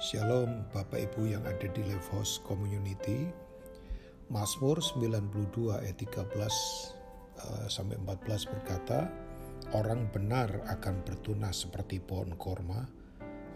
Shalom 0.00 0.64
Bapak 0.72 0.96
Ibu 0.96 1.28
yang 1.28 1.44
ada 1.44 1.68
di 1.68 1.84
Live 1.84 2.08
House 2.08 2.40
Community. 2.48 3.28
Mazmur 4.32 4.80
92 4.80 5.76
ayat 5.76 5.92
13 6.00 6.24
uh, 6.40 7.68
sampai 7.68 8.00
14 8.00 8.48
berkata, 8.48 9.12
Orang 9.76 10.08
benar 10.08 10.48
akan 10.72 11.04
bertunas 11.04 11.68
seperti 11.68 12.00
pohon 12.00 12.32
korma, 12.40 12.80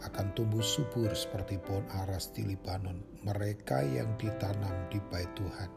akan 0.05 0.37
tumbuh 0.37 0.61
subur 0.61 1.09
seperti 1.17 1.57
pohon 1.57 1.89
aras 2.05 2.29
di 2.37 2.45
Libanon. 2.45 3.01
Mereka 3.25 3.81
yang 3.97 4.13
ditanam 4.21 4.93
di 4.93 5.01
bait 5.09 5.33
Tuhan 5.41 5.73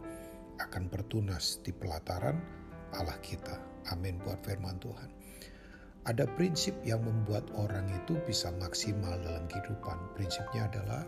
akan 0.67 0.83
bertunas 0.91 1.63
di 1.63 1.71
pelataran 1.71 2.43
Allah 2.91 3.15
kita. 3.23 3.55
Amin 3.95 4.19
buat 4.19 4.43
firman 4.43 4.83
Tuhan. 4.83 5.16
Ada 6.07 6.23
prinsip 6.39 6.71
yang 6.87 7.03
membuat 7.03 7.43
orang 7.59 7.83
itu 7.91 8.15
bisa 8.23 8.47
maksimal 8.63 9.19
dalam 9.19 9.43
kehidupan. 9.51 9.99
Prinsipnya 10.15 10.71
adalah 10.71 11.03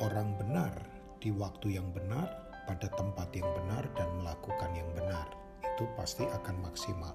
orang 0.00 0.32
benar 0.40 0.72
di 1.20 1.28
waktu 1.28 1.76
yang 1.76 1.92
benar, 1.92 2.24
pada 2.64 2.88
tempat 2.96 3.28
yang 3.36 3.44
benar, 3.52 3.84
dan 3.92 4.08
melakukan 4.16 4.72
yang 4.72 4.88
benar. 4.96 5.28
Itu 5.60 5.84
pasti 5.92 6.24
akan 6.24 6.56
maksimal. 6.64 7.12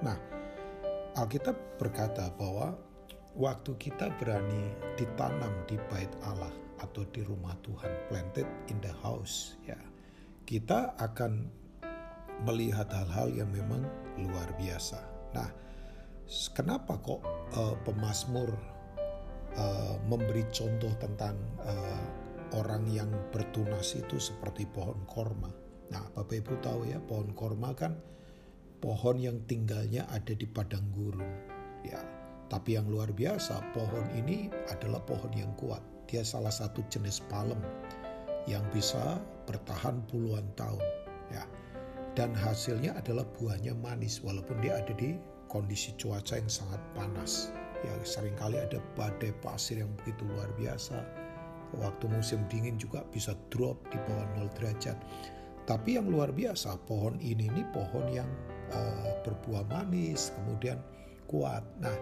Nah, 0.00 0.16
Alkitab 1.20 1.76
berkata 1.76 2.32
bahwa 2.40 2.72
waktu 3.36 3.76
kita 3.76 4.08
berani 4.16 4.72
ditanam 4.96 5.52
di 5.68 5.76
bait 5.92 6.08
Allah 6.24 6.52
atau 6.80 7.04
di 7.12 7.20
rumah 7.20 7.52
Tuhan, 7.68 7.92
planted 8.08 8.48
in 8.72 8.80
the 8.80 8.96
house, 9.04 9.60
ya, 9.68 9.76
kita 10.48 10.96
akan 11.04 11.52
melihat 12.48 12.88
hal-hal 12.88 13.28
yang 13.28 13.52
memang 13.52 13.84
luar 14.16 14.48
biasa. 14.56 15.04
Nah, 15.36 15.65
kenapa 16.26 16.98
kok 16.98 17.22
uh, 17.54 17.74
pemazmur 17.86 18.50
uh, 19.54 19.94
memberi 20.10 20.42
contoh 20.50 20.90
tentang 20.98 21.38
uh, 21.62 22.02
orang 22.58 22.86
yang 22.90 23.10
bertunas 23.30 23.94
itu 23.94 24.18
seperti 24.18 24.66
pohon 24.70 24.98
korma. 25.06 25.50
Nah, 25.90 26.02
Bapak 26.14 26.42
Ibu 26.42 26.54
tahu 26.62 26.90
ya, 26.90 26.98
pohon 26.98 27.30
korma 27.34 27.70
kan 27.74 27.94
pohon 28.82 29.18
yang 29.18 29.42
tinggalnya 29.48 30.06
ada 30.12 30.34
di 30.34 30.46
padang 30.46 30.84
gurun. 30.92 31.26
Ya, 31.86 32.02
tapi 32.50 32.74
yang 32.78 32.90
luar 32.90 33.10
biasa, 33.10 33.62
pohon 33.74 34.06
ini 34.14 34.50
adalah 34.70 35.02
pohon 35.02 35.30
yang 35.34 35.50
kuat. 35.58 35.82
Dia 36.06 36.22
salah 36.22 36.54
satu 36.54 36.82
jenis 36.90 37.22
palem 37.26 37.58
yang 38.46 38.62
bisa 38.70 39.18
bertahan 39.46 40.02
puluhan 40.06 40.46
tahun. 40.54 40.82
Ya, 41.34 41.42
dan 42.14 42.30
hasilnya 42.34 42.94
adalah 42.94 43.26
buahnya 43.34 43.74
manis 43.74 44.22
walaupun 44.22 44.62
dia 44.62 44.78
ada 44.78 44.94
di 44.94 45.18
kondisi 45.46 45.94
cuaca 45.98 46.38
yang 46.38 46.50
sangat 46.50 46.82
panas. 46.94 47.50
Ya 47.84 47.92
sering 48.02 48.34
kali 48.34 48.58
ada 48.58 48.82
badai 48.98 49.30
pasir 49.44 49.82
yang 49.82 49.90
begitu 50.02 50.26
luar 50.26 50.48
biasa. 50.58 50.98
Waktu 51.76 52.06
musim 52.08 52.46
dingin 52.46 52.78
juga 52.78 53.02
bisa 53.10 53.34
drop 53.50 53.78
di 53.90 53.98
bawah 54.06 54.26
0 54.38 54.48
derajat. 54.56 54.96
Tapi 55.66 55.98
yang 55.98 56.06
luar 56.06 56.30
biasa, 56.30 56.78
pohon 56.86 57.18
ini 57.18 57.50
ini 57.50 57.66
pohon 57.74 58.06
yang 58.14 58.30
uh, 58.70 59.18
berbuah 59.26 59.66
manis, 59.66 60.30
kemudian 60.38 60.78
kuat. 61.26 61.66
Nah, 61.82 61.94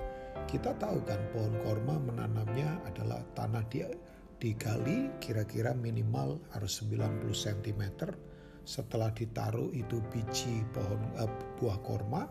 kita 0.44 0.76
tahu 0.76 1.00
kan 1.08 1.16
pohon 1.32 1.56
korma 1.64 1.96
menanamnya 1.96 2.76
adalah 2.84 3.24
tanah 3.32 3.64
dia 3.72 3.88
digali 4.36 5.08
kira-kira 5.16 5.72
minimal 5.72 6.36
harus 6.52 6.84
90 6.84 7.32
cm. 7.32 7.82
Setelah 8.68 9.08
ditaruh 9.16 9.72
itu 9.72 10.04
biji 10.12 10.60
pohon 10.76 11.00
uh, 11.16 11.28
buah 11.56 11.80
korma, 11.80 12.28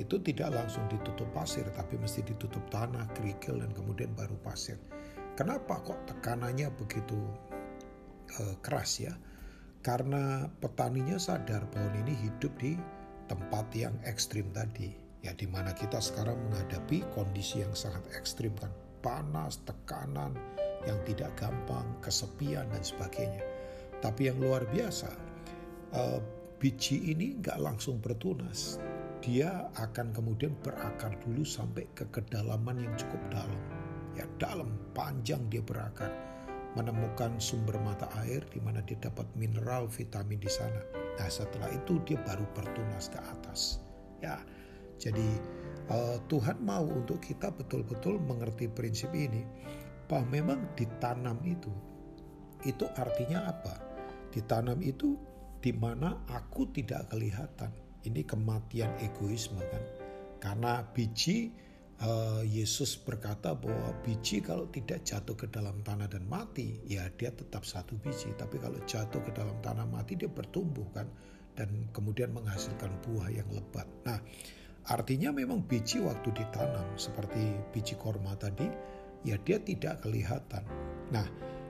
itu 0.00 0.16
tidak 0.24 0.56
langsung 0.56 0.88
ditutup 0.88 1.28
pasir 1.36 1.68
tapi 1.76 2.00
mesti 2.00 2.24
ditutup 2.24 2.64
tanah, 2.72 3.04
kerikil 3.12 3.60
dan 3.60 3.70
kemudian 3.76 4.12
baru 4.16 4.36
pasir. 4.40 4.80
Kenapa 5.36 5.80
kok 5.84 6.00
tekanannya 6.08 6.68
begitu 6.76 7.16
uh, 8.40 8.56
keras 8.64 9.00
ya? 9.00 9.12
Karena 9.82 10.46
petaninya 10.62 11.18
sadar 11.18 11.66
pohon 11.68 11.92
ini 12.06 12.14
hidup 12.14 12.52
di 12.56 12.78
tempat 13.26 13.66
yang 13.74 13.96
ekstrim 14.06 14.48
tadi. 14.54 14.94
Ya 15.22 15.34
di 15.36 15.46
mana 15.46 15.70
kita 15.74 16.02
sekarang 16.02 16.38
menghadapi 16.50 17.02
kondisi 17.14 17.62
yang 17.62 17.74
sangat 17.74 18.02
ekstrim 18.14 18.54
kan. 18.58 18.70
Panas, 19.02 19.58
tekanan 19.66 20.38
yang 20.86 20.98
tidak 21.02 21.34
gampang, 21.34 21.86
kesepian 21.98 22.70
dan 22.70 22.82
sebagainya. 22.82 23.42
Tapi 23.98 24.30
yang 24.30 24.38
luar 24.38 24.66
biasa, 24.70 25.10
uh, 25.94 26.18
biji 26.62 27.10
ini 27.10 27.42
nggak 27.42 27.58
langsung 27.58 27.98
bertunas 27.98 28.78
dia 29.22 29.70
akan 29.78 30.10
kemudian 30.10 30.52
berakar 30.66 31.14
dulu 31.22 31.46
sampai 31.46 31.86
ke 31.94 32.04
kedalaman 32.10 32.82
yang 32.82 32.94
cukup 32.98 33.22
dalam. 33.30 33.62
Ya, 34.18 34.26
dalam, 34.36 34.74
panjang 34.92 35.46
dia 35.48 35.62
berakar. 35.62 36.10
Menemukan 36.74 37.38
sumber 37.38 37.78
mata 37.80 38.10
air 38.26 38.42
di 38.50 38.58
mana 38.58 38.82
dia 38.82 38.98
dapat 38.98 39.24
mineral, 39.38 39.86
vitamin 39.86 40.42
di 40.42 40.50
sana. 40.50 40.82
Nah, 41.16 41.28
setelah 41.30 41.70
itu 41.70 42.02
dia 42.02 42.18
baru 42.26 42.44
bertunas 42.52 43.08
ke 43.08 43.20
atas. 43.22 43.78
Ya, 44.18 44.42
jadi 44.98 45.38
uh, 45.88 46.18
Tuhan 46.26 46.58
mau 46.60 46.82
untuk 46.82 47.22
kita 47.22 47.54
betul-betul 47.54 48.18
mengerti 48.18 48.66
prinsip 48.66 49.14
ini 49.14 49.46
bahwa 50.10 50.28
memang 50.34 50.60
ditanam 50.74 51.38
itu 51.46 51.70
itu 52.62 52.86
artinya 52.94 53.50
apa? 53.50 53.74
Ditanam 54.30 54.78
itu 54.82 55.18
di 55.62 55.74
mana 55.74 56.22
aku 56.30 56.70
tidak 56.70 57.10
kelihatan 57.10 57.70
ini 58.06 58.22
kematian 58.26 58.90
egoisme 58.98 59.62
kan. 59.70 59.82
Karena 60.42 60.82
biji 60.82 61.54
uh, 62.02 62.42
Yesus 62.42 62.98
berkata 62.98 63.54
bahwa 63.54 63.94
biji 64.02 64.42
kalau 64.42 64.66
tidak 64.70 65.06
jatuh 65.06 65.38
ke 65.38 65.46
dalam 65.48 65.80
tanah 65.86 66.10
dan 66.10 66.26
mati, 66.26 66.82
ya 66.86 67.06
dia 67.14 67.30
tetap 67.30 67.62
satu 67.62 67.94
biji. 68.02 68.34
Tapi 68.34 68.58
kalau 68.58 68.78
jatuh 68.82 69.22
ke 69.22 69.30
dalam 69.30 69.54
tanah 69.62 69.86
mati 69.86 70.18
dia 70.18 70.30
bertumbuh 70.30 70.86
kan 70.90 71.06
dan 71.54 71.68
kemudian 71.94 72.34
menghasilkan 72.34 72.90
buah 73.06 73.28
yang 73.30 73.46
lebat. 73.52 73.86
Nah, 74.08 74.18
artinya 74.88 75.30
memang 75.30 75.62
biji 75.62 76.02
waktu 76.02 76.32
ditanam 76.34 76.86
seperti 76.98 77.54
biji 77.70 77.94
korma 77.94 78.34
tadi, 78.34 78.66
ya 79.22 79.38
dia 79.46 79.62
tidak 79.62 80.02
kelihatan. 80.02 80.64
Nah, 81.12 81.28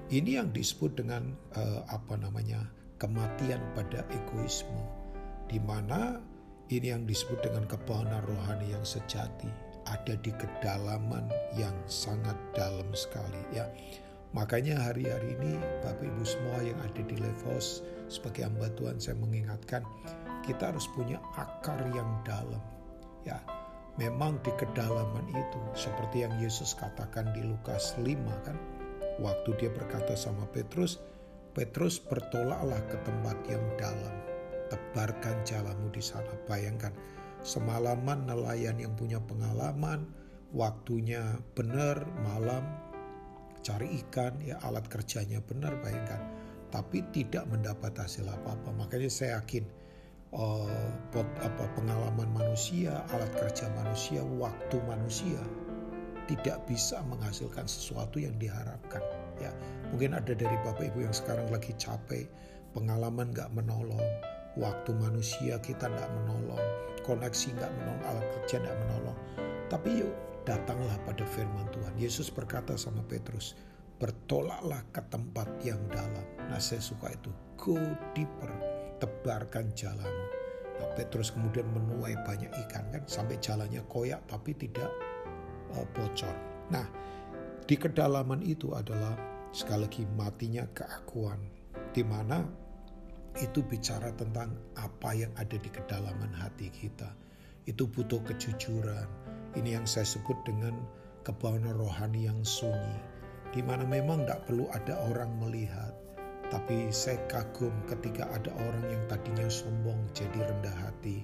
ini 0.08 0.40
yang 0.40 0.54
disebut 0.54 0.96
dengan 0.96 1.34
uh, 1.58 1.82
apa 1.92 2.16
namanya 2.16 2.62
kematian 2.96 3.60
pada 3.74 4.06
egoisme 4.14 5.01
di 5.46 5.58
mana 5.62 6.20
ini 6.72 6.92
yang 6.92 7.04
disebut 7.04 7.44
dengan 7.44 7.68
kebahagiaan 7.68 8.24
rohani 8.24 8.72
yang 8.72 8.84
sejati 8.86 9.50
ada 9.86 10.14
di 10.22 10.30
kedalaman 10.32 11.26
yang 11.58 11.74
sangat 11.90 12.36
dalam 12.54 12.86
sekali 12.94 13.42
ya. 13.50 13.66
Makanya 14.32 14.80
hari-hari 14.80 15.36
ini 15.36 15.60
Bapak 15.84 16.08
Ibu 16.08 16.24
semua 16.24 16.64
yang 16.64 16.78
ada 16.80 17.02
di 17.04 17.16
Levos 17.20 17.84
sebagai 18.08 18.48
hamba 18.48 18.72
Tuhan 18.80 18.96
saya 18.96 19.18
mengingatkan 19.20 19.84
kita 20.48 20.72
harus 20.72 20.88
punya 20.96 21.20
akar 21.36 21.76
yang 21.92 22.08
dalam 22.24 22.62
ya. 23.28 23.36
Memang 24.00 24.40
di 24.40 24.48
kedalaman 24.56 25.28
itu 25.36 25.60
seperti 25.76 26.24
yang 26.24 26.32
Yesus 26.40 26.72
katakan 26.72 27.28
di 27.36 27.44
Lukas 27.44 27.92
5 28.00 28.08
kan 28.48 28.56
waktu 29.20 29.52
dia 29.60 29.68
berkata 29.68 30.16
sama 30.16 30.48
Petrus 30.48 30.96
Petrus 31.52 32.00
bertolaklah 32.00 32.80
ke 32.88 32.96
tempat 33.04 33.36
yang 33.52 33.60
dalam 33.76 34.31
tebarkan 34.72 35.44
jalamu 35.44 35.92
di 35.92 36.00
sana. 36.00 36.32
Bayangkan, 36.48 36.96
semalaman 37.44 38.24
nelayan 38.24 38.80
yang 38.80 38.96
punya 38.96 39.20
pengalaman, 39.20 40.08
waktunya 40.56 41.36
benar, 41.52 42.08
malam, 42.24 42.64
cari 43.60 44.00
ikan, 44.00 44.40
ya 44.40 44.56
alat 44.64 44.88
kerjanya 44.88 45.44
benar, 45.44 45.76
bayangkan. 45.84 46.24
Tapi 46.72 47.04
tidak 47.12 47.44
mendapat 47.52 47.92
hasil 48.00 48.24
apa-apa. 48.24 48.72
Makanya 48.72 49.12
saya 49.12 49.44
yakin 49.44 49.68
uh, 50.32 50.88
pot, 51.12 51.28
apa, 51.44 51.68
pengalaman 51.76 52.32
manusia, 52.32 53.04
alat 53.12 53.28
kerja 53.36 53.68
manusia, 53.76 54.24
waktu 54.40 54.80
manusia 54.88 55.40
tidak 56.30 56.64
bisa 56.64 57.02
menghasilkan 57.12 57.68
sesuatu 57.68 58.16
yang 58.16 58.32
diharapkan. 58.40 59.04
Ya, 59.36 59.52
mungkin 59.92 60.16
ada 60.16 60.32
dari 60.32 60.56
bapak 60.64 60.94
ibu 60.94 61.04
yang 61.04 61.12
sekarang 61.12 61.50
lagi 61.52 61.76
capek, 61.76 62.24
pengalaman 62.72 63.34
nggak 63.36 63.52
menolong, 63.52 64.06
waktu 64.56 64.90
manusia 64.96 65.56
kita 65.60 65.88
tidak 65.88 66.10
menolong, 66.22 66.62
koneksi 67.06 67.48
nggak 67.56 67.72
menolong, 67.80 68.02
alat 68.08 68.26
kerja 68.40 68.56
tidak 68.60 68.76
menolong. 68.84 69.18
Tapi 69.72 69.88
yuk 70.04 70.12
datanglah 70.44 70.96
pada 71.08 71.24
firman 71.24 71.66
Tuhan. 71.72 71.94
Yesus 71.96 72.28
berkata 72.28 72.76
sama 72.76 73.00
Petrus, 73.08 73.56
bertolaklah 73.96 74.82
ke 74.90 75.00
tempat 75.08 75.48
yang 75.62 75.80
dalam. 75.88 76.26
Nah 76.50 76.58
saya 76.58 76.82
suka 76.82 77.14
itu, 77.14 77.30
go 77.56 77.78
deeper, 78.12 78.50
tebarkan 78.98 79.70
jalanmu. 79.72 80.26
Nah 80.82 80.88
Petrus 80.98 81.30
kemudian 81.30 81.64
menuai 81.70 82.18
banyak 82.26 82.50
ikan 82.66 82.84
kan, 82.90 83.02
sampai 83.06 83.38
jalannya 83.38 83.80
koyak 83.88 84.20
tapi 84.28 84.52
tidak 84.58 84.90
uh, 85.72 85.86
bocor. 85.96 86.34
Nah 86.74 86.84
di 87.62 87.78
kedalaman 87.78 88.42
itu 88.42 88.74
adalah 88.74 89.14
sekali 89.54 89.86
lagi 89.86 90.02
matinya 90.18 90.66
keakuan, 90.74 91.38
di 91.94 92.02
mana 92.02 92.42
itu 93.40 93.64
bicara 93.64 94.12
tentang 94.12 94.52
apa 94.76 95.16
yang 95.16 95.32
ada 95.40 95.56
di 95.56 95.70
kedalaman 95.72 96.32
hati 96.36 96.68
kita. 96.68 97.08
Itu 97.64 97.88
butuh 97.88 98.20
kejujuran. 98.26 99.08
Ini 99.56 99.80
yang 99.80 99.86
saya 99.88 100.04
sebut 100.04 100.36
dengan 100.44 100.76
kebawahan 101.22 101.72
rohani 101.78 102.26
yang 102.28 102.40
sunyi. 102.42 102.98
di 103.52 103.60
mana 103.60 103.84
memang 103.84 104.24
tidak 104.24 104.48
perlu 104.48 104.64
ada 104.72 104.96
orang 105.12 105.28
melihat. 105.36 105.92
Tapi 106.48 106.88
saya 106.88 107.20
kagum 107.28 107.72
ketika 107.84 108.24
ada 108.32 108.48
orang 108.56 108.84
yang 108.88 109.04
tadinya 109.12 109.44
sombong 109.48 110.08
jadi 110.16 110.40
rendah 110.40 110.72
hati, 110.72 111.20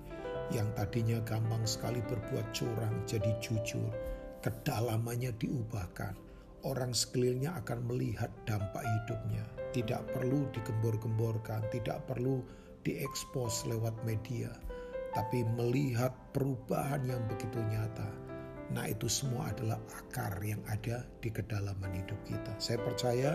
yang 0.52 0.68
tadinya 0.76 1.20
gampang 1.24 1.64
sekali 1.64 2.04
berbuat 2.04 2.52
curang 2.52 2.92
jadi 3.08 3.32
jujur, 3.40 3.88
kedalamannya 4.44 5.32
diubahkan. 5.40 6.12
Orang 6.68 6.92
sekelilingnya 6.92 7.56
akan 7.64 7.80
melihat 7.88 8.28
dampak 8.44 8.84
hidupnya. 8.84 9.57
Tidak 9.74 10.16
perlu 10.16 10.48
digembor-gemborkan, 10.52 11.68
tidak 11.68 12.04
perlu 12.08 12.40
diekspos 12.82 13.68
lewat 13.68 13.92
media, 14.08 14.48
tapi 15.12 15.44
melihat 15.56 16.14
perubahan 16.32 17.04
yang 17.04 17.20
begitu 17.28 17.60
nyata 17.68 18.28
Nah 18.68 18.84
itu 18.84 19.08
semua 19.08 19.48
adalah 19.48 19.80
akar 19.96 20.36
yang 20.44 20.60
ada 20.68 21.00
di 21.24 21.32
kedalaman 21.32 21.88
hidup 21.96 22.20
kita. 22.28 22.52
Saya 22.60 22.78
percaya 22.84 23.32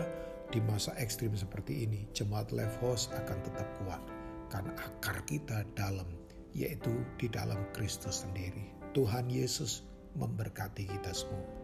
di 0.54 0.62
masa 0.62 0.94
ekstrim 0.94 1.34
seperti 1.34 1.86
ini, 1.86 2.06
jemaat 2.14 2.54
House 2.78 3.10
akan 3.10 3.38
tetap 3.42 3.66
kuat. 3.82 4.02
Karena 4.46 4.70
akar 4.78 5.26
kita 5.26 5.66
dalam, 5.74 6.06
yaitu 6.54 6.94
di 7.18 7.26
dalam 7.26 7.58
Kristus 7.74 8.22
sendiri. 8.22 8.70
Tuhan 8.94 9.26
Yesus 9.26 9.82
memberkati 10.14 10.86
kita 10.86 11.10
semua. 11.10 11.63